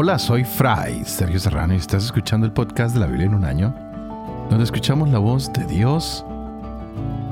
[0.00, 3.44] Hola, soy Fray Sergio Serrano y estás escuchando el podcast de la Biblia en un
[3.44, 3.74] año,
[4.48, 6.24] donde escuchamos la voz de Dios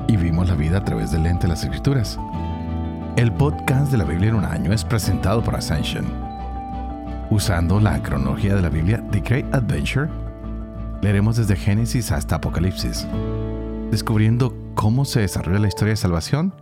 [0.09, 2.19] y vimos la vida a través del lente de las escrituras.
[3.15, 6.05] El podcast de la Biblia en un año es presentado por Ascension.
[7.29, 10.09] Usando la cronología de la Biblia The Great Adventure,
[11.01, 13.07] leeremos desde Génesis hasta Apocalipsis,
[13.91, 16.53] descubriendo cómo se desarrolla la historia de salvación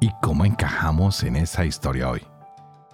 [0.00, 2.26] y cómo encajamos en esa historia hoy.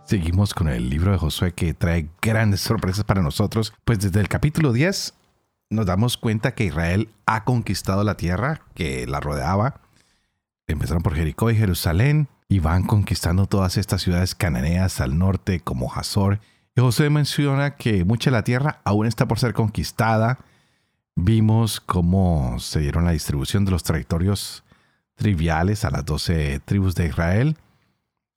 [0.05, 4.29] Seguimos con el libro de Josué que trae grandes sorpresas para nosotros, pues desde el
[4.29, 5.15] capítulo 10
[5.71, 9.81] nos damos cuenta que Israel ha conquistado la tierra que la rodeaba.
[10.67, 15.91] Empezaron por Jericó y Jerusalén y van conquistando todas estas ciudades cananeas al norte como
[15.91, 16.39] Hazor.
[16.77, 20.39] Y Josué menciona que mucha de la tierra aún está por ser conquistada.
[21.17, 24.65] Vimos cómo se dieron la distribución de los territorios
[25.15, 27.57] triviales a las 12 tribus de Israel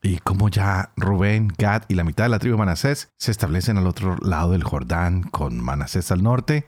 [0.07, 3.77] y como ya Rubén, Gad y la mitad de la tribu de Manasés se establecen
[3.77, 6.66] al otro lado del Jordán, con Manasés al norte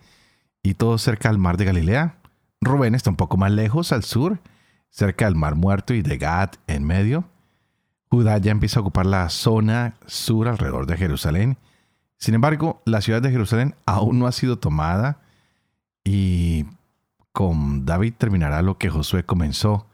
[0.61, 2.17] y todo cerca al mar de Galilea.
[2.59, 4.41] Rubén está un poco más lejos, al sur,
[4.89, 7.29] cerca del mar muerto y de Gad en medio.
[8.09, 11.57] Judá ya empieza a ocupar la zona sur alrededor de Jerusalén.
[12.17, 15.21] Sin embargo, la ciudad de Jerusalén aún no ha sido tomada
[16.03, 16.65] y
[17.31, 19.88] con David terminará lo que Josué comenzó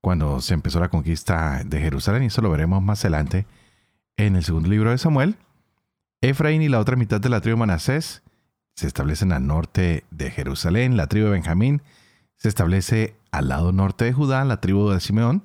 [0.00, 3.46] cuando se empezó la conquista de Jerusalén, y eso lo veremos más adelante
[4.16, 5.36] en el segundo libro de Samuel.
[6.20, 8.22] Efraín y la otra mitad de la tribu de Manasés
[8.74, 11.82] se establecen al norte de Jerusalén, la tribu de Benjamín
[12.36, 15.44] se establece al lado norte de Judá, la tribu de Simeón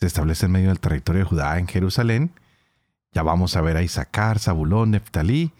[0.00, 2.32] se establece en medio del territorio de Judá en Jerusalén.
[3.12, 5.52] Ya vamos a ver a Isaacar, Zabulón, Neftalí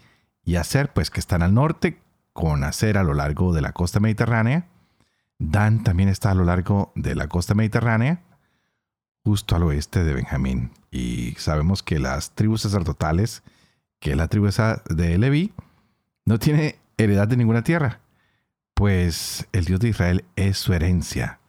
[0.43, 1.99] y Aser, pues que están al norte,
[2.33, 4.65] con Aser a lo largo de la costa mediterránea.
[5.41, 8.21] Dan también está a lo largo de la costa mediterránea,
[9.23, 10.69] justo al oeste de Benjamín.
[10.91, 13.41] Y sabemos que las tribus sacerdotales,
[13.99, 14.49] que es la tribu
[14.87, 15.51] de Leví,
[16.25, 18.01] no tiene heredad de ninguna tierra,
[18.75, 21.39] pues el Dios de Israel es su herencia.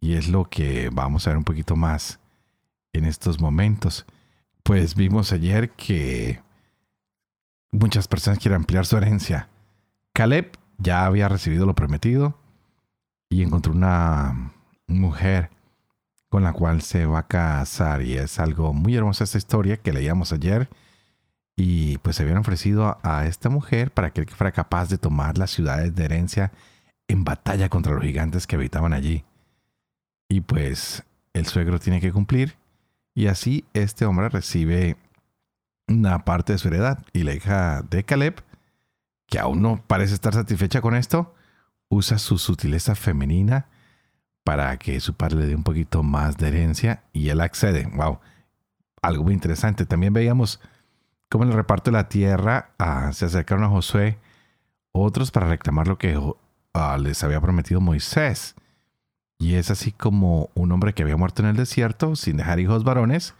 [0.00, 2.18] Y es lo que vamos a ver un poquito más
[2.92, 4.04] en estos momentos.
[4.64, 6.42] Pues vimos ayer que
[7.70, 9.48] muchas personas quieren ampliar su herencia.
[10.12, 12.41] Caleb ya había recibido lo prometido
[13.32, 14.52] y encontró una
[14.86, 15.48] mujer
[16.28, 19.94] con la cual se va a casar y es algo muy hermosa esta historia que
[19.94, 20.68] leíamos ayer
[21.56, 25.50] y pues se habían ofrecido a esta mujer para que fuera capaz de tomar las
[25.50, 26.52] ciudades de herencia
[27.08, 29.24] en batalla contra los gigantes que habitaban allí.
[30.28, 32.56] Y pues el suegro tiene que cumplir
[33.14, 34.98] y así este hombre recibe
[35.88, 38.42] una parte de su heredad y la hija de Caleb,
[39.26, 41.34] que aún no parece estar satisfecha con esto,
[41.92, 43.66] usa su sutileza femenina
[44.44, 47.86] para que su padre le dé un poquito más de herencia y él accede.
[47.94, 48.18] Wow,
[49.02, 49.84] algo muy interesante.
[49.84, 50.58] También veíamos
[51.28, 54.18] cómo en el reparto de la tierra ah, se acercaron a Josué
[54.92, 56.18] otros para reclamar lo que
[56.72, 58.54] ah, les había prometido Moisés.
[59.38, 62.84] Y es así como un hombre que había muerto en el desierto sin dejar hijos
[62.84, 63.34] varones.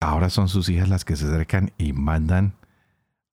[0.00, 2.54] Ahora son sus hijas las que se acercan y mandan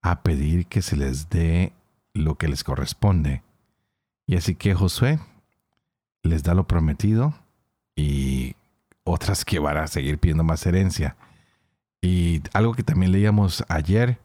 [0.02, 1.72] a pedir que se les dé
[2.14, 3.44] lo que les corresponde.
[4.30, 5.18] Y así que Josué
[6.22, 7.34] les da lo prometido
[7.96, 8.56] y
[9.04, 11.16] otras que van a seguir pidiendo más herencia.
[12.00, 14.20] Y algo que también leíamos ayer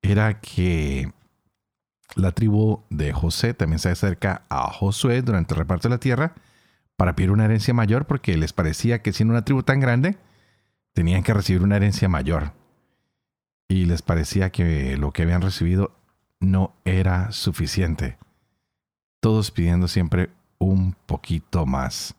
[0.00, 1.12] era que
[2.16, 6.32] la tribu de José también se acerca a Josué durante el reparto de la tierra
[6.96, 10.16] para pedir una herencia mayor porque les parecía que siendo una tribu tan grande
[10.94, 12.54] tenían que recibir una herencia mayor.
[13.68, 15.94] Y les parecía que lo que habían recibido
[16.40, 18.16] no era suficiente
[19.24, 22.14] todos pidiendo siempre un poquito más.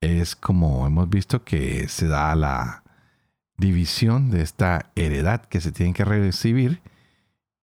[0.00, 2.84] Es como hemos visto que se da la
[3.58, 6.80] división de esta heredad que se tiene que recibir.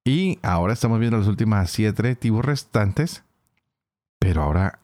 [0.04, 3.24] Y ahora estamos viendo las últimas siete tribus restantes.
[4.20, 4.78] Pero ahora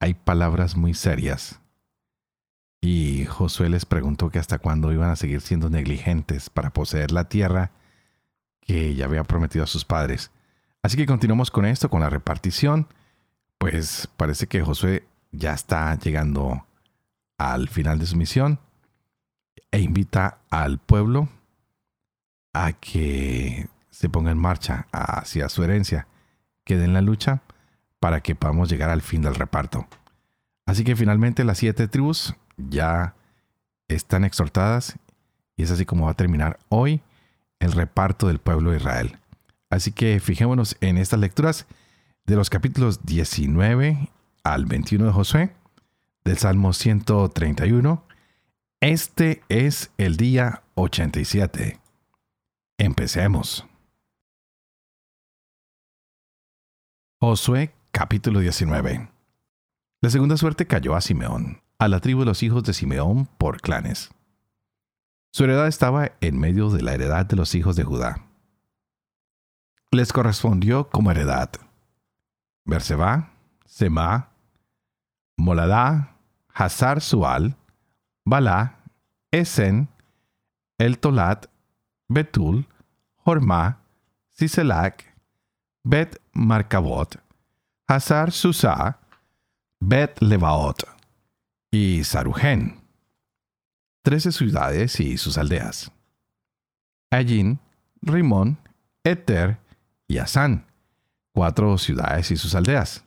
[0.00, 1.60] hay palabras muy serias.
[2.80, 7.28] Y Josué les preguntó que hasta cuándo iban a seguir siendo negligentes para poseer la
[7.28, 7.70] tierra
[8.62, 10.30] que ya había prometido a sus padres.
[10.82, 12.88] Así que continuamos con esto, con la repartición
[13.62, 16.66] pues parece que Josué ya está llegando
[17.38, 18.58] al final de su misión
[19.70, 21.28] e invita al pueblo
[22.54, 26.08] a que se ponga en marcha hacia su herencia,
[26.64, 27.42] que den la lucha
[28.00, 29.86] para que podamos llegar al fin del reparto.
[30.66, 33.14] Así que finalmente las siete tribus ya
[33.86, 34.96] están exhortadas
[35.56, 37.00] y es así como va a terminar hoy
[37.60, 39.20] el reparto del pueblo de Israel.
[39.70, 41.68] Así que fijémonos en estas lecturas
[42.26, 44.10] de los capítulos 19
[44.44, 45.56] al 21 de Josué,
[46.24, 48.04] del Salmo 131.
[48.80, 51.80] Este es el día 87.
[52.78, 53.66] Empecemos.
[57.20, 59.08] Josué capítulo 19.
[60.00, 63.60] La segunda suerte cayó a Simeón, a la tribu de los hijos de Simeón por
[63.60, 64.10] clanes.
[65.32, 68.26] Su heredad estaba en medio de la heredad de los hijos de Judá.
[69.92, 71.50] Les correspondió como heredad
[72.64, 73.30] Berseba,
[73.66, 74.30] Sema,
[75.36, 76.16] Moladá,
[76.54, 77.56] Hazar Sual,
[78.24, 78.78] Balá,
[79.30, 79.88] Esen,
[80.78, 81.46] El Tolat,
[82.08, 82.66] Betul,
[83.24, 83.78] Hormá,
[84.30, 85.04] Siselac,
[85.84, 87.16] Bet Marcabot,
[87.88, 88.98] Hazar Susa,
[89.80, 90.84] Bet Levaot
[91.72, 92.80] y Sarujen.
[94.04, 95.90] Trece ciudades y sus aldeas.
[97.10, 97.60] Allín,
[98.00, 98.58] Rimón,
[99.04, 99.58] Eter
[100.06, 100.66] y Asán.
[101.34, 103.04] Cuatro ciudades y sus aldeas.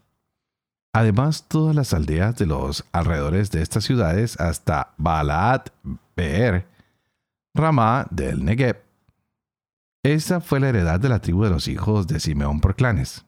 [0.94, 5.70] Además, todas las aldeas de los alrededores de estas ciudades hasta Baalaat
[6.16, 6.68] Beer,
[7.54, 8.82] Ramá del Negev.
[10.04, 13.26] Esa fue la heredad de la tribu de los hijos de Simeón por clanes.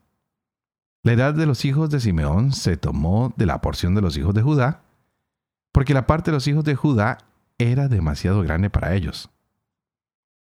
[1.02, 4.34] La edad de los hijos de Simeón se tomó de la porción de los hijos
[4.34, 4.82] de Judá,
[5.72, 7.18] porque la parte de los hijos de Judá
[7.58, 9.30] era demasiado grande para ellos.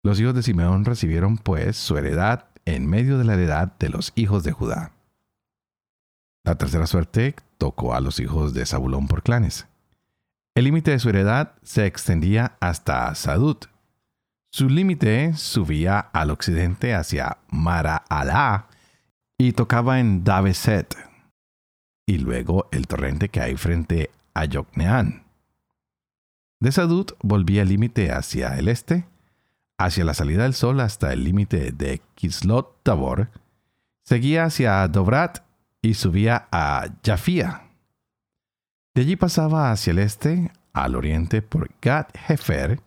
[0.03, 4.11] Los hijos de Simeón recibieron pues su heredad en medio de la heredad de los
[4.15, 4.91] hijos de Judá.
[6.45, 9.67] La tercera suerte tocó a los hijos de Zabulón por clanes.
[10.55, 13.65] El límite de su heredad se extendía hasta Sadut.
[14.51, 18.67] Su límite subía al occidente hacia Maraalá
[19.37, 20.95] y tocaba en Dabeset,
[22.05, 25.23] y luego el torrente que hay frente a Yocneán.
[26.59, 29.05] De Sadut volvía el límite hacia el este,
[29.77, 33.29] hacia la salida del sol hasta el límite de Kislot Tabor,
[34.03, 35.39] seguía hacia Dobrat
[35.81, 37.69] y subía a Jafía.
[38.95, 42.81] De allí pasaba hacia el este, al oriente por Gad Hefer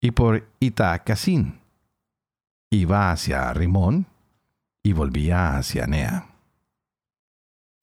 [0.00, 1.60] y por Itacasín.
[2.70, 4.06] Iba hacia Rimón
[4.82, 6.28] y volvía hacia Nea.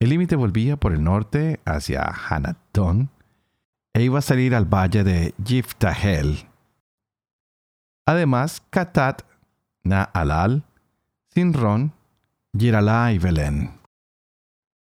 [0.00, 3.10] El límite volvía por el norte hacia Hanatón
[3.94, 6.48] e iba a salir al valle de Yiftahel.
[8.06, 9.22] Además, Katat,
[9.84, 10.64] Naalal,
[11.34, 11.92] Sinron,
[12.56, 13.80] Giralá y Belén.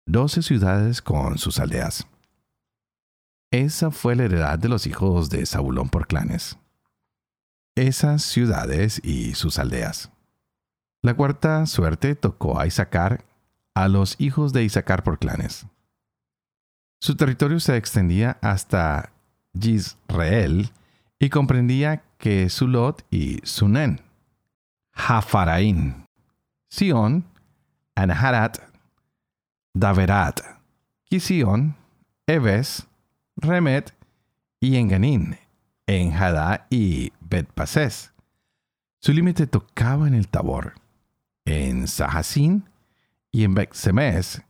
[0.07, 2.07] Doce ciudades con sus aldeas.
[3.51, 6.59] Esa fue la heredad de los hijos de Zabulón por clanes.
[7.75, 10.11] Esas ciudades y sus aldeas.
[11.03, 13.25] La cuarta suerte tocó a Isaacar,
[13.75, 15.67] a los hijos de Isaacar por clanes.
[17.01, 19.13] Su territorio se extendía hasta
[19.53, 20.71] Yisrael
[21.21, 24.01] y comprendía que Sulot y Sunen,
[24.93, 26.07] Hafaraín,
[26.69, 27.25] Sion,
[27.95, 28.59] Anaharat,
[29.75, 30.41] Daverat,
[31.05, 31.77] Kision,
[32.27, 32.87] Eves,
[33.37, 33.95] Remet
[34.61, 35.39] y Enganín,
[35.87, 38.13] Enjada y Betpases.
[39.01, 40.75] Su límite tocaba en el Tabor
[41.49, 42.69] en Sahasín
[43.33, 44.43] y en Bexemes,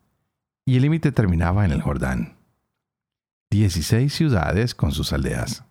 [0.65, 2.37] y el límite terminaba en el Jordán.
[3.51, 5.65] Dieciséis ciudades con sus aldeas.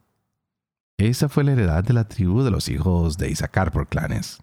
[1.00, 4.42] Esa fue la heredad de la tribu de los hijos de Isaacar por clanes.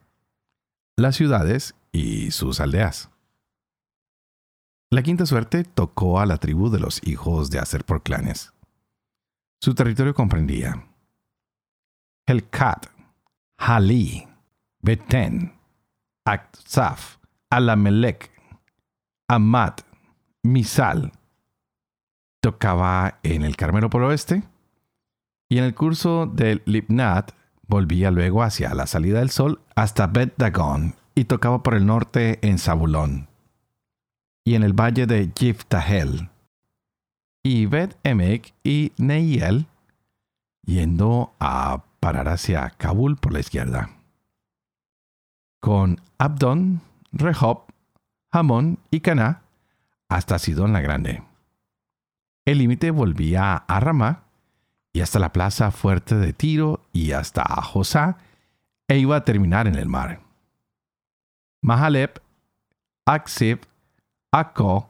[0.96, 3.10] Las ciudades y sus aldeas.
[4.88, 8.52] La quinta suerte tocó a la tribu de los hijos de Aser por clanes.
[9.60, 10.86] Su territorio comprendía
[12.28, 12.86] Helkat,
[13.58, 14.28] Halí,
[14.78, 15.58] Beten,
[16.24, 17.16] Aktsaf,
[17.50, 18.30] Alamelec,
[19.28, 19.80] Amat,
[20.44, 21.10] Misal.
[22.40, 24.44] Tocaba en el Carmelo por oeste
[25.48, 27.32] y en el curso del Libnat
[27.66, 32.38] volvía luego hacia la salida del sol hasta Bet Dagon y tocaba por el norte
[32.42, 33.28] en Zabulón
[34.44, 36.28] y en el valle de Yiftahel
[37.42, 39.66] y Bet Emek y Neiel
[40.66, 43.90] yendo a parar hacia Kabul por la izquierda
[45.64, 47.62] con Abdon, Rehob,
[48.30, 49.44] Hamón y Caná
[50.10, 51.22] hasta Sidón la Grande.
[52.44, 54.23] El límite volvía a Ramá
[54.94, 58.16] y hasta la plaza fuerte de Tiro y hasta Josá
[58.88, 60.20] e iba a terminar en el mar.
[61.62, 62.20] Mahalep,
[63.06, 63.60] Aksib,
[64.32, 64.88] Akko,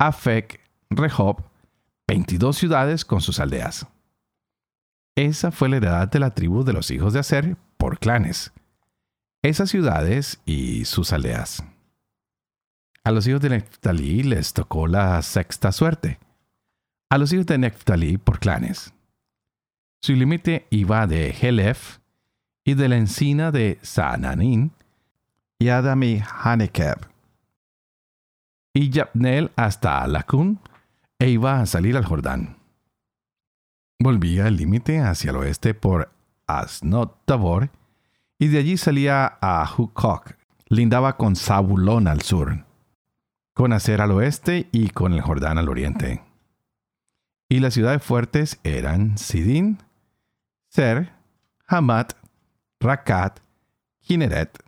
[0.00, 0.60] Afek,
[0.90, 1.44] Rehob,
[2.08, 3.86] 22 ciudades con sus aldeas.
[5.16, 8.52] Esa fue la heredad de la tribu de los hijos de Aser por clanes
[9.44, 11.62] esas ciudades y sus aldeas.
[13.04, 16.18] A los hijos de Neftalí les tocó la sexta suerte.
[17.10, 18.94] A los hijos de Neftalí por clanes.
[20.04, 22.00] Su límite iba de Helef
[22.62, 24.72] y de la encina de Sananín
[25.58, 26.98] y Adami Hanekeb.
[28.74, 30.60] Y Yapnel hasta Lacún
[31.18, 32.58] e iba a salir al Jordán.
[33.98, 36.12] Volvía el límite hacia el oeste por
[36.46, 37.70] Asnot Tabor
[38.38, 40.32] y de allí salía a Hukok,
[40.68, 42.66] lindaba con Zabulón al sur.
[43.54, 46.22] con Acer al oeste y con el Jordán al oriente.
[47.48, 49.78] Y las ciudades fuertes eran Sidín,
[50.74, 51.08] Ser,
[51.68, 52.16] Hamat,
[52.80, 53.40] Rakat,
[54.02, 54.58] Kineret,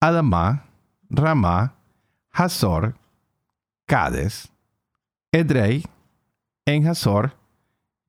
[0.00, 0.64] Adamá,
[1.08, 1.74] Ramá,
[2.32, 2.96] Hazor,
[3.86, 4.48] Cades,
[5.32, 5.84] Edrei,
[6.66, 7.34] Enhazor,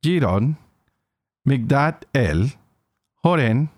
[0.01, 0.57] Girón,
[1.45, 2.57] Migdad El,
[3.21, 3.69] Joren,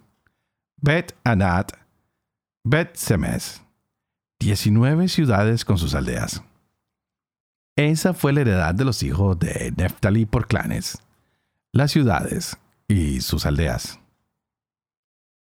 [0.78, 1.74] Bet Anat,
[2.64, 3.62] Bet Semes.
[4.40, 6.42] Diecinueve ciudades con sus aldeas.
[7.76, 11.00] Esa fue la heredad de los hijos de Neftali por clanes,
[11.74, 12.58] las ciudades
[12.92, 14.00] y sus aldeas.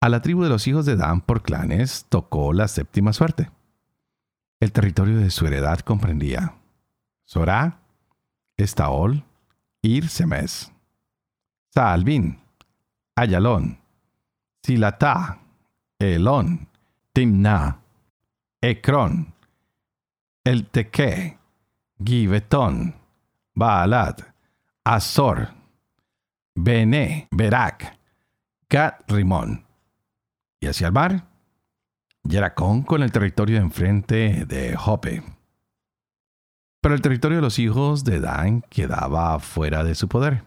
[0.00, 3.50] A la tribu de los hijos de Dan por clanes tocó la séptima suerte.
[4.60, 6.54] El territorio de su heredad comprendía
[7.24, 7.80] Sorá,
[8.56, 9.24] Estaol,
[9.82, 10.72] Ir Semes,
[11.74, 12.38] Saalbin,
[13.14, 13.78] Ayalón,
[14.62, 15.40] Silatá,
[15.98, 16.68] Elón,
[17.12, 17.80] Timna,
[18.60, 19.34] Ecrón,
[20.44, 21.38] El Teque,
[22.02, 22.94] Givetón,
[23.54, 24.22] Baalat,
[24.84, 25.50] Azor,
[26.58, 27.98] Bene, Berak,
[28.70, 29.66] Gat Rimón.
[30.58, 31.28] Y hacia el mar,
[32.22, 35.22] Yeracón con el territorio enfrente de Jope.
[36.80, 40.44] Pero el territorio de los hijos de Dan quedaba fuera de su poder.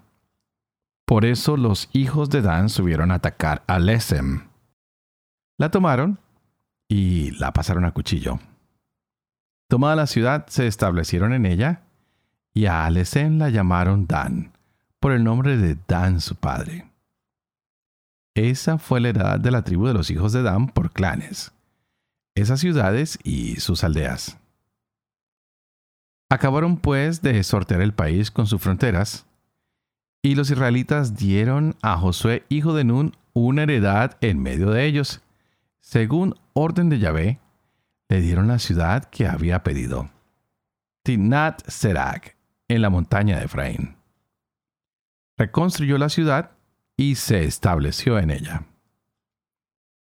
[1.05, 4.49] Por eso los hijos de Dan subieron a atacar a Lesem.
[5.59, 6.19] La tomaron
[6.87, 8.39] y la pasaron a cuchillo.
[9.69, 11.83] Tomada la ciudad, se establecieron en ella,
[12.51, 14.53] y a Lesem la llamaron Dan,
[14.99, 16.89] por el nombre de Dan su padre.
[18.35, 21.51] Esa fue la heredad de la tribu de los hijos de Dan por clanes,
[22.35, 24.37] esas ciudades y sus aldeas.
[26.29, 29.25] Acabaron pues de sortear el país con sus fronteras,
[30.21, 35.21] y los israelitas dieron a Josué, hijo de Nun, una heredad en medio de ellos.
[35.79, 37.39] Según orden de Yahvé,
[38.09, 40.09] le dieron la ciudad que había pedido.
[41.03, 42.35] Tinat Serak,
[42.67, 43.98] en la montaña de Efraín.
[45.39, 46.51] Reconstruyó la ciudad
[46.97, 48.65] y se estableció en ella.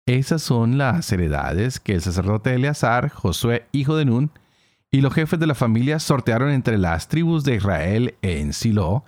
[0.07, 4.31] Esas son las heredades que el sacerdote Eleazar, Josué, hijo de Nun,
[4.89, 9.05] y los jefes de la familia sortearon entre las tribus de Israel en Silo,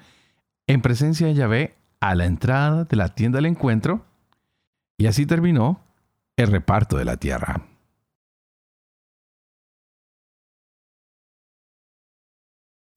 [0.67, 4.05] en presencia de Yahvé, a la entrada de la tienda del encuentro,
[4.99, 5.81] y así terminó
[6.37, 7.65] el reparto de la tierra.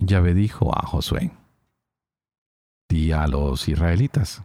[0.01, 1.31] Yahvé dijo a Josué,
[2.93, 4.43] a los israelitas,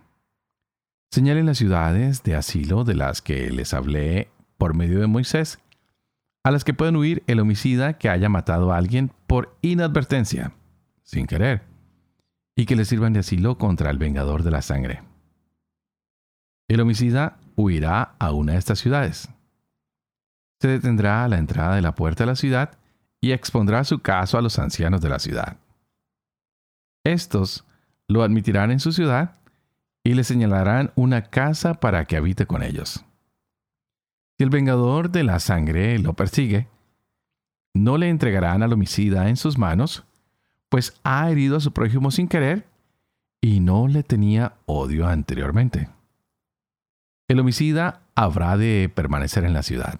[1.11, 5.59] señalen las ciudades de asilo de las que les hablé por medio de Moisés
[6.45, 10.53] a las que pueden huir el homicida que haya matado a alguien por inadvertencia,
[11.03, 11.63] sin querer,
[12.55, 15.03] y que le sirvan de asilo contra el vengador de la sangre.
[16.69, 19.29] El homicida huirá a una de estas ciudades.
[20.61, 22.77] Se detendrá a la entrada de la puerta de la ciudad
[23.19, 25.57] y expondrá su caso a los ancianos de la ciudad.
[27.03, 27.66] Estos
[28.07, 29.35] lo admitirán en su ciudad
[30.03, 33.03] y le señalarán una casa para que habite con ellos.
[34.37, 36.67] Si el vengador de la sangre lo persigue,
[37.73, 40.05] no le entregarán al homicida en sus manos,
[40.69, 42.65] pues ha herido a su prójimo sin querer
[43.41, 45.89] y no le tenía odio anteriormente.
[47.27, 49.99] El homicida habrá de permanecer en la ciudad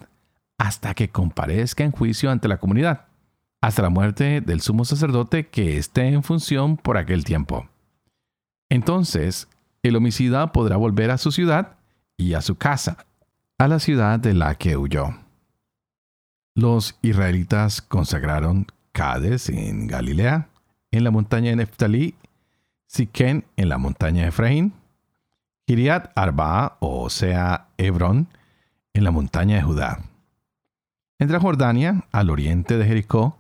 [0.58, 3.06] hasta que comparezca en juicio ante la comunidad,
[3.62, 7.70] hasta la muerte del sumo sacerdote que esté en función por aquel tiempo.
[8.70, 9.48] Entonces,
[9.84, 11.78] el homicida podrá volver a su ciudad
[12.18, 13.06] y a su casa
[13.60, 15.16] a la ciudad de la que huyó.
[16.54, 20.50] Los israelitas consagraron Cades en Galilea,
[20.92, 22.16] en la montaña de Neftalí,
[22.88, 24.74] Siquén en la montaña de Efraín,
[25.66, 28.28] Kiriat Arba, o sea, Hebrón,
[28.94, 30.04] en la montaña de Judá.
[31.20, 33.38] Entre Jordania, al oriente de Jericó,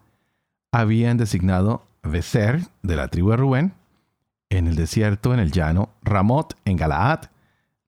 [0.71, 3.73] habían designado Becer, de la tribu de Rubén,
[4.49, 7.25] en el desierto, en el llano, Ramot, en Galaad,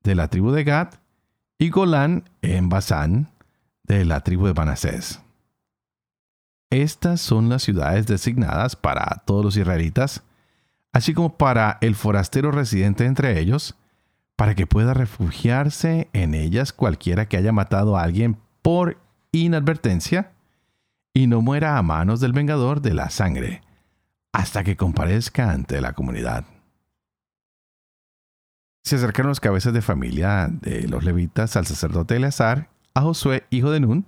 [0.03, 0.89] de la tribu de Gad,
[1.57, 3.31] y Golán en Basán,
[3.83, 5.21] de la tribu de Manasés.
[6.69, 10.23] Estas son las ciudades designadas para todos los israelitas,
[10.93, 13.75] así como para el forastero residente entre ellos,
[14.35, 18.97] para que pueda refugiarse en ellas cualquiera que haya matado a alguien por
[19.31, 20.31] inadvertencia
[21.13, 23.61] y no muera a manos del vengador de la sangre,
[24.31, 26.45] hasta que comparezca ante la comunidad
[28.89, 33.69] se acercaron los cabezas de familia de los levitas al sacerdote Eleazar, a Josué, hijo
[33.69, 34.05] de Nun,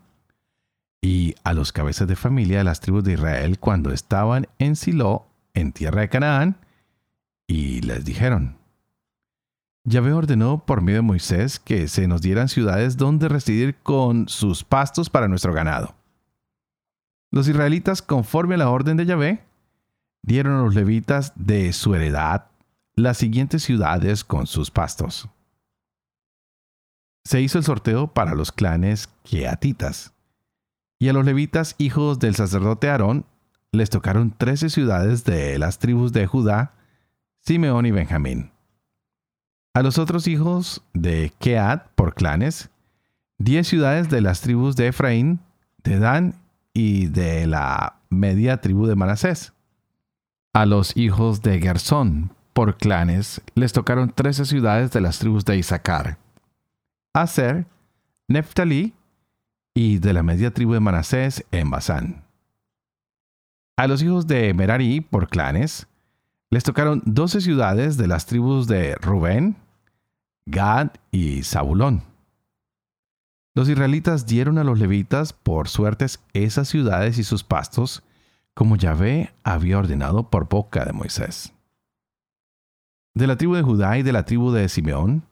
[1.03, 5.27] y a los cabezas de familia de las tribus de Israel cuando estaban en Silo,
[5.53, 6.57] en tierra de Canaán,
[7.47, 8.57] y les dijeron,
[9.83, 14.63] Yahvé ordenó por medio de Moisés que se nos dieran ciudades donde residir con sus
[14.63, 15.95] pastos para nuestro ganado.
[17.31, 19.43] Los israelitas, conforme a la orden de Yahvé,
[20.23, 22.47] dieron a los levitas de su heredad
[22.95, 25.29] las siguientes ciudades con sus pastos.
[27.23, 30.13] Se hizo el sorteo para los clanes queatitas,
[31.01, 33.25] y a los levitas, hijos del sacerdote Aarón,
[33.71, 36.73] les tocaron trece ciudades de las tribus de Judá,
[37.39, 38.51] Simeón y Benjamín.
[39.73, 42.69] A los otros hijos de Keat por clanes,
[43.39, 45.39] diez ciudades de las tribus de Efraín,
[45.83, 46.35] de Dan
[46.71, 49.53] y de la media tribu de Manasés.
[50.53, 55.55] A los hijos de Gersón por clanes les tocaron trece ciudades de las tribus de
[55.55, 56.17] Isaacar,
[57.13, 57.67] Aser,
[58.27, 58.93] Neftalí
[59.73, 62.25] y de la media tribu de Manasés en Basán.
[63.77, 65.87] A los hijos de Merari por clanes
[66.49, 69.55] les tocaron doce ciudades de las tribus de Rubén,
[70.45, 72.03] Gad y Zabulón.
[73.55, 78.03] Los israelitas dieron a los levitas por suertes esas ciudades y sus pastos,
[78.53, 81.53] como Yahvé había ordenado por boca de Moisés.
[83.13, 85.23] De la tribu de Judá y de la tribu de Simeón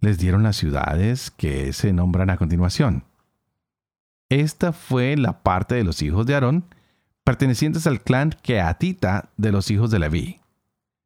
[0.00, 3.04] les dieron las ciudades que se nombran a continuación.
[4.28, 6.64] Esta fue la parte de los hijos de Aarón,
[7.24, 10.40] pertenecientes al clan Keatita de los hijos de Leví,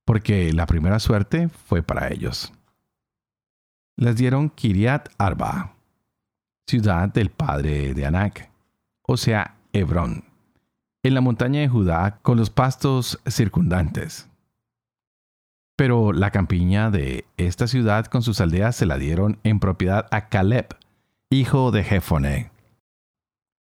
[0.04, 2.52] porque la primera suerte fue para ellos.
[3.96, 5.74] Les dieron Kiriat Arba,
[6.66, 8.50] ciudad del padre de Anac,
[9.02, 10.24] o sea, Hebrón,
[11.04, 14.28] en la montaña de Judá con los pastos circundantes.
[15.76, 20.28] Pero la campiña de esta ciudad con sus aldeas se la dieron en propiedad a
[20.28, 20.76] Caleb,
[21.30, 22.50] hijo de Jefone.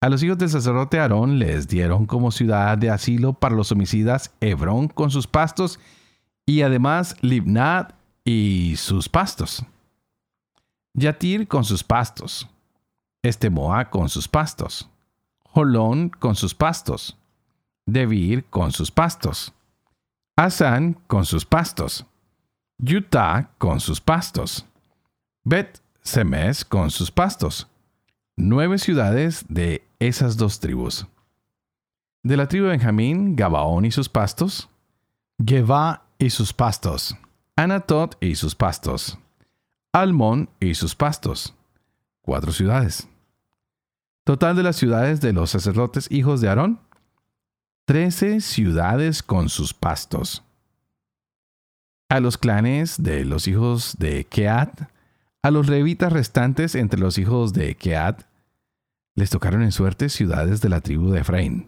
[0.01, 4.35] A los hijos del sacerdote Aarón les dieron como ciudad de asilo para los homicidas
[4.41, 5.79] Hebrón con sus pastos
[6.45, 7.91] y además Libnad
[8.25, 9.65] y sus pastos.
[10.93, 12.49] Yatir con sus pastos,
[13.23, 14.89] Estemoa con sus pastos,
[15.45, 17.17] Jolón con sus pastos,
[17.85, 19.53] Debir con sus pastos,
[20.35, 22.05] Asán con sus pastos,
[22.79, 24.65] Utah con sus pastos,
[25.43, 27.67] Bet Semes con sus pastos,
[28.35, 31.07] nueve ciudades de esas dos tribus.
[32.23, 34.69] De la tribu de Benjamín, Gabaón y sus pastos,
[35.43, 37.15] Geba y sus pastos,
[37.55, 39.19] Anatot y sus pastos,
[39.91, 41.53] Almón y sus pastos.
[42.21, 43.07] Cuatro ciudades.
[44.23, 46.79] Total de las ciudades de los sacerdotes hijos de Aarón.
[47.85, 50.41] Trece ciudades con sus pastos.
[52.09, 54.89] A los clanes de los hijos de Keat,
[55.41, 58.23] a los levitas restantes entre los hijos de Keat,
[59.15, 61.67] les tocaron en suerte ciudades de la tribu de Efraín.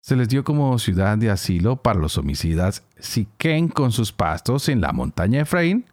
[0.00, 4.80] Se les dio como ciudad de asilo para los homicidas Siquén con sus pastos en
[4.80, 5.84] la montaña de Efraín,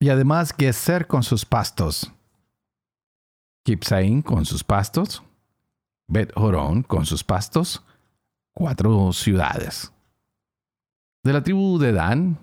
[0.00, 2.12] y además Geser con sus pastos,
[3.64, 5.22] Kipsaín con sus pastos,
[6.06, 7.82] Bet Horón con sus pastos,
[8.52, 9.92] cuatro ciudades.
[11.22, 12.38] De la tribu de Dan,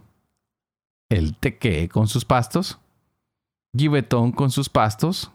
[1.10, 2.80] el Teque con sus pastos,
[3.76, 5.32] Gibetón con sus pastos,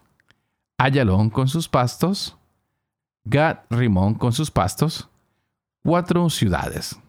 [0.77, 2.37] Ayalón con sus pastos,
[3.25, 5.09] Gad Rimón con sus pastos,
[5.83, 6.99] cuatro ciudades.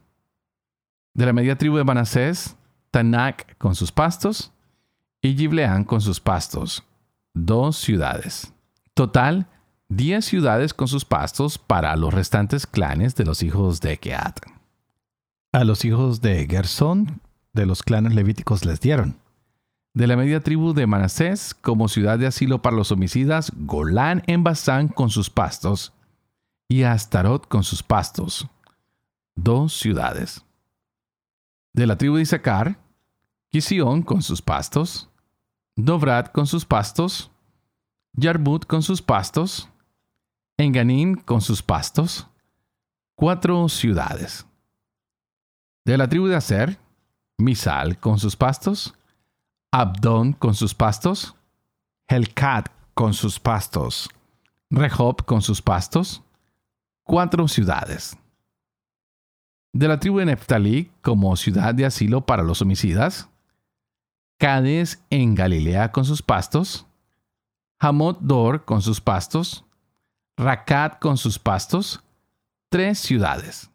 [1.14, 2.57] De la media tribu de Manasés,
[2.90, 4.52] Tanak con sus pastos,
[5.20, 6.85] y Gibleán con sus pastos,
[7.35, 8.54] dos ciudades.
[8.94, 9.48] Total,
[9.88, 14.40] diez ciudades con sus pastos para los restantes clanes de los hijos de Keat.
[15.53, 17.22] A los hijos de Gersón,
[17.55, 19.16] de los clanes levíticos les dieron.
[19.94, 24.44] De la media tribu de Manasés, como ciudad de asilo para los homicidas, Golán en
[24.44, 25.94] Basán con sus pastos,
[26.68, 28.46] y Astarot con sus pastos,
[29.35, 30.44] dos ciudades.
[31.72, 32.79] De la tribu de Isaacar,
[33.51, 35.09] Kisión con sus pastos,
[35.77, 37.31] Dovrat con sus pastos,
[38.12, 39.70] Yarbut con sus pastos,
[40.59, 42.27] Enganín con sus pastos,
[43.14, 44.47] cuatro ciudades.
[45.85, 46.79] De la tribu de Aser,
[47.38, 48.94] Misal con sus pastos,
[49.71, 51.37] Abdón con sus pastos,
[52.09, 54.11] Helcat con sus pastos,
[54.71, 56.23] Rehob con sus pastos,
[57.05, 58.18] cuatro ciudades
[59.73, 63.29] de la tribu de Neftalí como ciudad de asilo para los homicidas,
[64.38, 66.87] Cades en Galilea con sus pastos,
[67.79, 69.64] Hamot Dor con sus pastos,
[70.38, 72.01] Racat con sus pastos,
[72.70, 73.72] tres ciudades.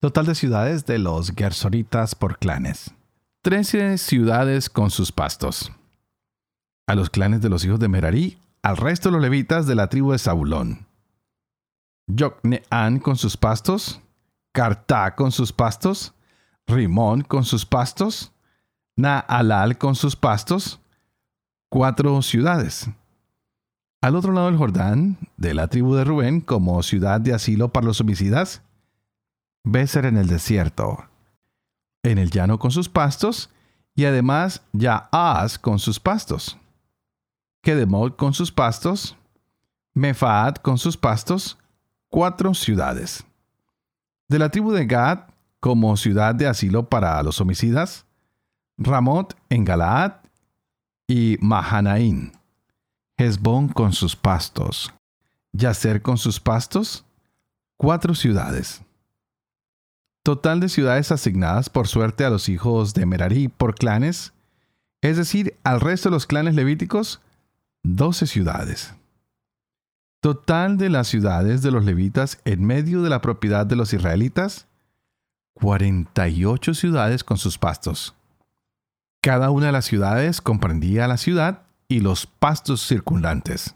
[0.00, 2.90] Total de ciudades de los Gersoritas por clanes.
[3.42, 5.70] Trece ciudades con sus pastos.
[6.88, 9.88] A los clanes de los hijos de Merari, al resto de los levitas de la
[9.88, 10.88] tribu de Zabulón.
[12.08, 14.00] Yokneán con sus pastos,
[14.52, 16.12] Cartá con sus pastos,
[16.66, 18.32] Rimón con sus pastos,
[18.96, 20.80] Naalal con sus pastos,
[21.70, 22.90] cuatro ciudades.
[24.00, 27.86] Al otro lado del Jordán, de la tribu de Rubén, como ciudad de asilo para
[27.86, 28.62] los homicidas,
[29.64, 31.04] Béser en el desierto,
[32.04, 33.50] en el llano con sus pastos,
[33.96, 36.56] y además Yaaz con sus pastos,
[37.60, 39.16] Kedemot con sus pastos,
[39.94, 41.58] Mefaat con sus pastos,
[42.08, 43.24] cuatro ciudades.
[44.28, 45.24] De la tribu de Gad,
[45.58, 48.06] como ciudad de asilo para los homicidas,
[48.76, 50.12] Ramot en Galaad
[51.08, 52.37] y Mahanaín.
[53.20, 54.94] Hezbón con sus pastos,
[55.52, 57.04] Yacer con sus pastos,
[57.76, 58.82] cuatro ciudades.
[60.22, 64.34] Total de ciudades asignadas por suerte a los hijos de Merari por clanes,
[65.00, 67.20] es decir, al resto de los clanes levíticos,
[67.82, 68.94] doce ciudades.
[70.20, 74.68] Total de las ciudades de los levitas en medio de la propiedad de los israelitas,
[75.54, 78.14] 48 ciudades con sus pastos.
[79.20, 83.74] Cada una de las ciudades comprendía la ciudad y los pastos circundantes.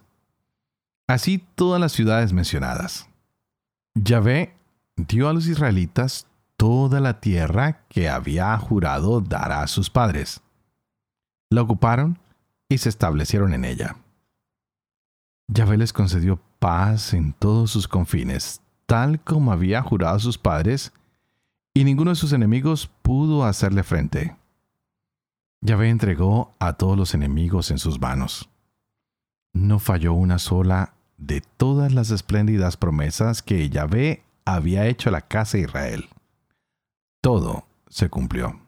[1.08, 3.08] Así todas las ciudades mencionadas.
[3.94, 4.54] Yahvé
[4.96, 10.42] dio a los israelitas toda la tierra que había jurado dar a sus padres.
[11.50, 12.18] La ocuparon
[12.68, 13.96] y se establecieron en ella.
[15.48, 20.92] Yahvé les concedió paz en todos sus confines, tal como había jurado a sus padres,
[21.74, 24.36] y ninguno de sus enemigos pudo hacerle frente.
[25.64, 28.50] Yahvé entregó a todos los enemigos en sus manos.
[29.54, 35.20] No falló una sola de todas las espléndidas promesas que Yahvé había hecho a la
[35.20, 36.08] casa de Israel.
[37.20, 38.60] Todo se cumplió.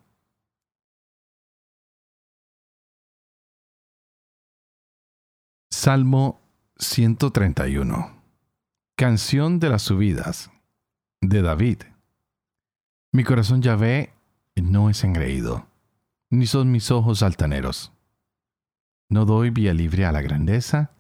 [5.73, 6.41] Salmo
[6.79, 8.23] 131
[8.97, 10.53] Canción de las subidas
[11.21, 11.83] de David.
[13.11, 14.13] Mi corazón Yahvé
[14.55, 15.74] no es engreído
[16.39, 17.93] ni son mis ojos altaneros.
[19.09, 20.91] No doy vía libre a la grandeza,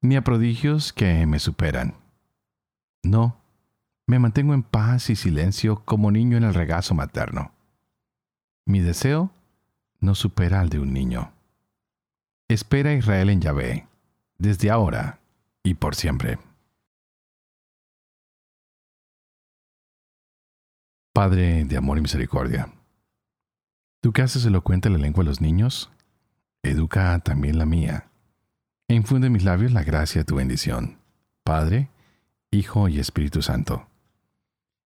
[0.00, 1.96] ni a prodigios que me superan.
[3.02, 3.40] No,
[4.06, 7.52] me mantengo en paz y silencio como niño en el regazo materno.
[8.64, 9.30] Mi deseo
[10.00, 11.32] no supera al de un niño.
[12.48, 13.88] Espera Israel en Yahvé,
[14.38, 15.20] desde ahora
[15.62, 16.38] y por siempre.
[21.12, 22.72] Padre de amor y misericordia
[24.02, 25.88] Tú que haces elocuente la lengua de los niños,
[26.64, 28.10] educa también la mía,
[28.88, 30.98] e infunde en mis labios la gracia de tu bendición,
[31.44, 31.88] Padre,
[32.50, 33.86] Hijo y Espíritu Santo.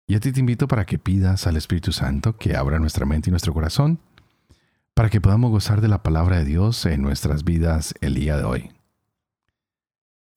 [0.07, 3.29] Y a ti te invito para que pidas al Espíritu Santo que abra nuestra mente
[3.29, 4.01] y nuestro corazón,
[4.95, 8.45] para que podamos gozar de la palabra de Dios en nuestras vidas el día de
[8.45, 8.71] hoy.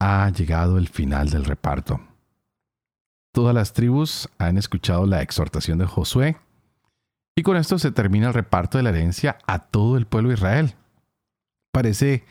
[0.00, 2.02] Ha llegado el final del reparto.
[3.32, 6.36] Todas las tribus han escuchado la exhortación de Josué
[7.38, 10.36] y con esto se termina el reparto de la herencia a todo el pueblo de
[10.36, 10.74] Israel.
[11.70, 12.24] Parece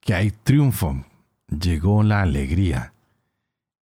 [0.00, 1.04] que hay triunfo,
[1.48, 2.94] llegó la alegría.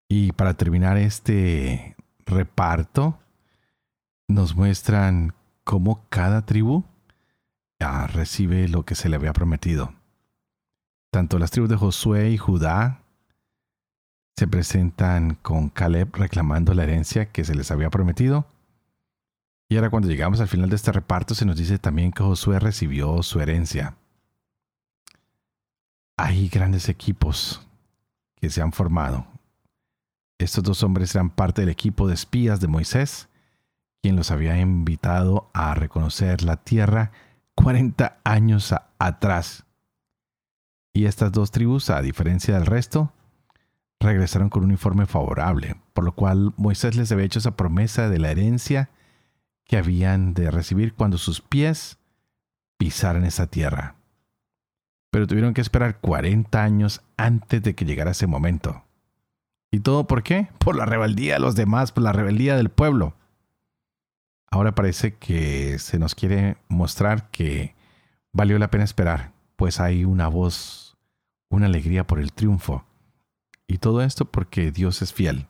[0.08, 1.94] Y para terminar este
[2.26, 3.20] reparto,
[4.26, 5.32] nos muestran
[5.62, 6.84] cómo cada tribu
[7.78, 9.94] ah, recibe lo que se le había prometido.
[11.12, 13.02] Tanto las tribus de Josué y Judá
[14.37, 18.48] se presentan con Caleb reclamando la herencia que se les había prometido
[19.68, 22.59] y ahora cuando llegamos al final de este reparto se nos dice también que Josué
[22.59, 23.96] recibió su herencia.
[26.16, 27.66] Hay grandes equipos
[28.37, 29.27] que se han formado.
[30.38, 33.29] Estos dos hombres eran parte del equipo de espías de Moisés,
[34.03, 37.11] quien los había invitado a reconocer la tierra
[37.55, 39.64] 40 años atrás.
[40.92, 43.12] Y estas dos tribus, a diferencia del resto,
[43.98, 48.18] regresaron con un informe favorable, por lo cual Moisés les había hecho esa promesa de
[48.18, 48.90] la herencia
[49.64, 51.98] que habían de recibir cuando sus pies
[52.77, 53.96] pisaran esa tierra.
[55.11, 58.85] Pero tuvieron que esperar 40 años antes de que llegara ese momento.
[59.70, 60.48] ¿Y todo por qué?
[60.59, 63.14] Por la rebeldía de los demás, por la rebeldía del pueblo.
[64.50, 67.74] Ahora parece que se nos quiere mostrar que
[68.33, 70.96] valió la pena esperar, pues hay una voz,
[71.48, 72.85] una alegría por el triunfo.
[73.66, 75.48] Y todo esto porque Dios es fiel.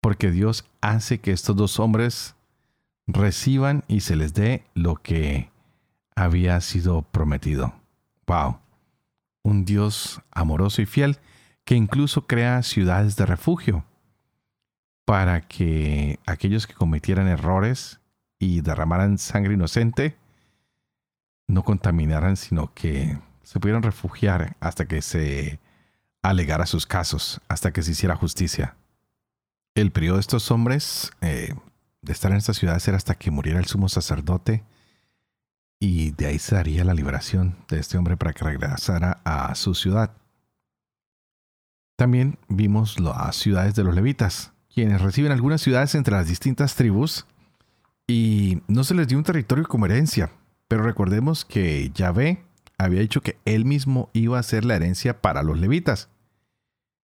[0.00, 2.34] Porque Dios hace que estos dos hombres
[3.08, 5.50] reciban y se les dé lo que
[6.14, 7.74] había sido prometido.
[8.26, 8.58] ¡Wow!
[9.42, 11.18] Un Dios amoroso y fiel
[11.64, 13.84] que incluso crea ciudades de refugio
[15.04, 18.00] para que aquellos que cometieran errores
[18.38, 20.16] y derramaran sangre inocente
[21.46, 25.60] no contaminaran, sino que se pudieran refugiar hasta que se
[26.22, 28.76] alegara sus casos, hasta que se hiciera justicia.
[29.74, 31.54] El periodo de estos hombres eh,
[32.08, 34.64] de estar en esta ciudad era hasta que muriera el sumo sacerdote
[35.78, 39.74] y de ahí se daría la liberación de este hombre para que regresara a su
[39.74, 40.12] ciudad.
[41.96, 47.26] También vimos las ciudades de los levitas, quienes reciben algunas ciudades entre las distintas tribus
[48.06, 50.30] y no se les dio un territorio como herencia,
[50.66, 52.42] pero recordemos que Yahvé
[52.78, 56.08] había dicho que él mismo iba a ser la herencia para los levitas.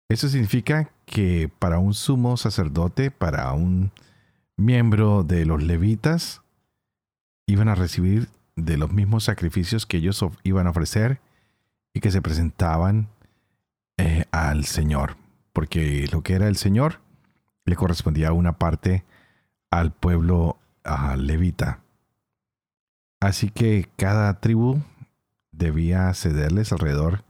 [0.09, 3.91] Eso significa que para un sumo sacerdote, para un
[4.61, 6.41] miembro de los levitas,
[7.45, 11.19] iban a recibir de los mismos sacrificios que ellos iban a ofrecer
[11.93, 13.09] y que se presentaban
[13.97, 15.17] eh, al Señor,
[15.53, 16.99] porque lo que era el Señor
[17.65, 19.03] le correspondía una parte
[19.69, 20.57] al pueblo
[21.17, 21.81] levita.
[23.19, 24.81] Así que cada tribu
[25.51, 27.23] debía cederles alrededor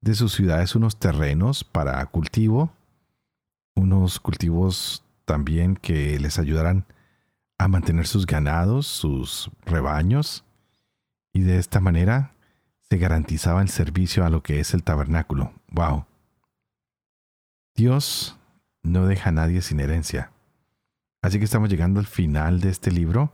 [0.00, 2.72] de sus ciudades unos terrenos para cultivo,
[3.74, 6.86] unos cultivos también que les ayudaran
[7.58, 10.44] a mantener sus ganados, sus rebaños,
[11.34, 12.32] y de esta manera
[12.88, 15.52] se garantizaba el servicio a lo que es el tabernáculo.
[15.70, 16.06] ¡Wow!
[17.74, 18.38] Dios
[18.82, 20.30] no deja a nadie sin herencia.
[21.20, 23.32] Así que estamos llegando al final de este libro,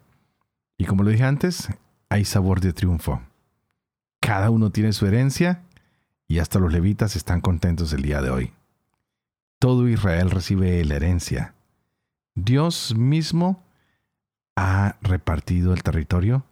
[0.79, 1.69] y como lo dije antes,
[2.09, 3.23] hay sabor de triunfo.
[4.21, 5.63] Cada uno tiene su herencia
[6.27, 8.53] y hasta los levitas están contentos el día de hoy.
[9.59, 11.55] Todo Israel recibe la herencia.
[12.35, 13.63] Dios mismo
[14.57, 16.45] ha repartido el territorio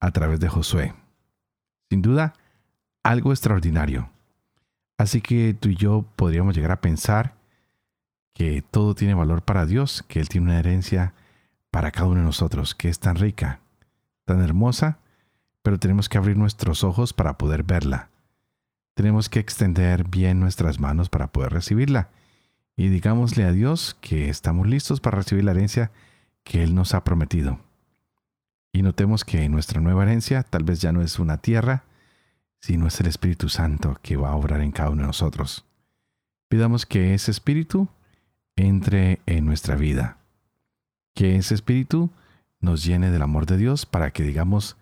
[0.00, 0.94] a través de Josué.
[1.90, 2.34] Sin duda,
[3.02, 4.10] algo extraordinario.
[4.98, 7.34] Así que tú y yo podríamos llegar a pensar
[8.32, 11.14] que todo tiene valor para Dios, que Él tiene una herencia
[11.70, 13.60] para cada uno de nosotros, que es tan rica,
[14.24, 14.98] tan hermosa,
[15.62, 18.10] pero tenemos que abrir nuestros ojos para poder verla
[18.94, 22.08] tenemos que extender bien nuestras manos para poder recibirla.
[22.76, 25.90] Y digámosle a Dios que estamos listos para recibir la herencia
[26.42, 27.60] que Él nos ha prometido.
[28.72, 31.84] Y notemos que nuestra nueva herencia tal vez ya no es una tierra,
[32.60, 35.64] sino es el Espíritu Santo que va a obrar en cada uno de nosotros.
[36.48, 37.88] Pidamos que ese Espíritu
[38.56, 40.18] entre en nuestra vida,
[41.14, 42.10] que ese Espíritu
[42.60, 44.76] nos llene del amor de Dios para que digamos,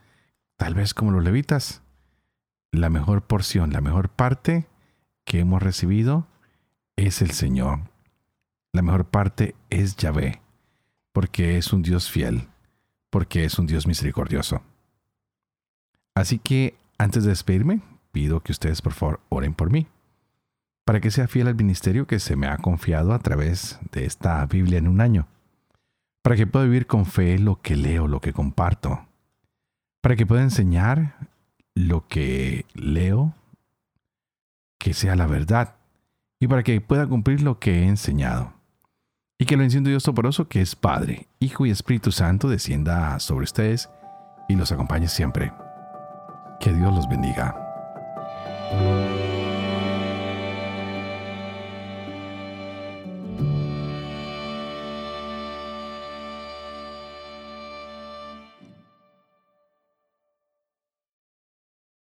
[0.57, 1.83] tal vez como los levitas,
[2.71, 4.67] la mejor porción, la mejor parte
[5.25, 6.27] que hemos recibido
[6.97, 7.81] es el Señor.
[8.73, 10.41] La mejor parte es Yahvé,
[11.13, 12.49] porque es un Dios fiel,
[13.11, 14.63] porque es un Dios misericordioso.
[16.15, 17.81] Así que antes de despedirme,
[18.13, 19.87] pido que ustedes por favor oren por mí,
[20.85, 24.45] para que sea fiel al ministerio que se me ha confiado a través de esta
[24.47, 25.27] Biblia en un año,
[26.23, 29.07] para que pueda vivir con fe lo que leo, lo que comparto,
[30.01, 31.17] para que pueda enseñar
[31.75, 33.35] lo que leo,
[34.79, 35.77] que sea la verdad,
[36.43, 38.53] y para que pueda cumplir lo que he enseñado.
[39.39, 43.45] Y que lo enciendo Dios Toporoso, que es Padre, Hijo y Espíritu Santo, descienda sobre
[43.45, 43.89] ustedes
[44.49, 45.53] y los acompañe siempre.
[46.59, 47.55] Que Dios los bendiga.